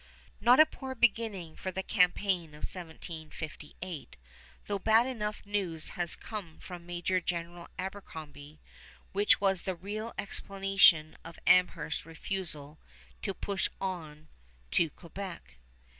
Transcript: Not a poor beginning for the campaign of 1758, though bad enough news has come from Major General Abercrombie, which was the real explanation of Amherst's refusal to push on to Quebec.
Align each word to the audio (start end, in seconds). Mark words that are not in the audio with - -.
Not 0.39 0.59
a 0.59 0.65
poor 0.65 0.95
beginning 0.95 1.55
for 1.57 1.71
the 1.71 1.83
campaign 1.83 2.45
of 2.55 2.65
1758, 2.65 4.17
though 4.65 4.79
bad 4.79 5.05
enough 5.05 5.45
news 5.45 5.89
has 5.89 6.15
come 6.15 6.57
from 6.57 6.87
Major 6.87 7.21
General 7.21 7.67
Abercrombie, 7.77 8.59
which 9.11 9.39
was 9.39 9.61
the 9.61 9.75
real 9.75 10.15
explanation 10.17 11.15
of 11.23 11.37
Amherst's 11.45 12.03
refusal 12.03 12.79
to 13.21 13.35
push 13.35 13.69
on 13.79 14.27
to 14.71 14.89
Quebec. 14.89 15.57